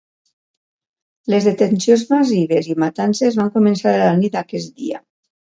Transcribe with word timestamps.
Les 1.33 1.47
detencions 1.49 2.05
massives 2.13 2.71
i 2.75 2.77
matances 2.85 3.39
van 3.43 3.53
començar 3.59 3.95
a 3.99 4.01
la 4.07 4.19
nit 4.25 4.41
d'aquest 4.41 4.75
dia. 4.83 5.05